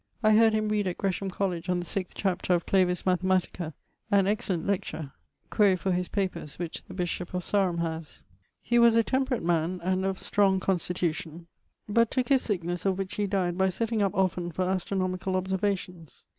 I 0.23 0.31
heard 0.35 0.53
him 0.55 0.69
reade 0.69 0.87
at 0.87 0.97
Gresham 0.97 1.29
College 1.29 1.69
on 1.69 1.77
the 1.79 1.85
sixth 1.85 2.15
chapter 2.15 2.55
of 2.55 2.65
Clavis 2.65 3.03
Mathematica, 3.03 3.73
an 4.09 4.25
excellent 4.25 4.65
lecture: 4.65 5.11
quaere 5.51 5.77
for 5.77 5.91
his 5.91 6.09
papers 6.09 6.57
which 6.57 6.83
the 6.85 6.95
bishop 6.95 7.35
of 7.35 7.43
Sarum 7.43 7.77
haz. 7.77 8.23
He 8.63 8.79
was 8.79 8.95
a 8.95 9.03
temperate 9.03 9.43
man 9.43 9.79
and 9.83 10.03
of 10.03 10.17
strong 10.17 10.59
constitution, 10.59 11.45
but 11.87 12.09
tooke 12.09 12.29
his 12.29 12.41
sicknesse 12.41 12.83
of 12.87 12.97
which 12.97 13.13
he 13.17 13.27
dyed 13.27 13.59
by 13.59 13.69
setting 13.69 14.01
up 14.01 14.15
often 14.15 14.51
for 14.51 14.65
astronomicall 14.65 15.35
observations. 15.35 16.25